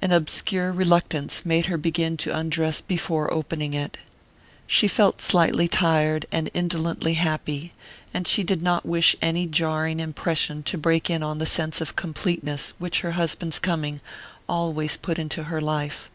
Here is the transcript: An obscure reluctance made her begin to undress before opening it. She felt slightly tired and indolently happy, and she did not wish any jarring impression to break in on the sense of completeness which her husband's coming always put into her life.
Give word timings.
An 0.00 0.10
obscure 0.10 0.72
reluctance 0.72 1.44
made 1.44 1.66
her 1.66 1.76
begin 1.76 2.16
to 2.16 2.34
undress 2.34 2.80
before 2.80 3.30
opening 3.30 3.74
it. 3.74 3.98
She 4.66 4.88
felt 4.88 5.20
slightly 5.20 5.68
tired 5.68 6.24
and 6.32 6.48
indolently 6.54 7.12
happy, 7.12 7.74
and 8.14 8.26
she 8.26 8.42
did 8.42 8.62
not 8.62 8.86
wish 8.86 9.16
any 9.20 9.46
jarring 9.46 10.00
impression 10.00 10.62
to 10.62 10.78
break 10.78 11.10
in 11.10 11.22
on 11.22 11.40
the 11.40 11.44
sense 11.44 11.82
of 11.82 11.94
completeness 11.94 12.72
which 12.78 13.00
her 13.00 13.10
husband's 13.12 13.58
coming 13.58 14.00
always 14.48 14.96
put 14.96 15.18
into 15.18 15.42
her 15.42 15.60
life. 15.60 16.10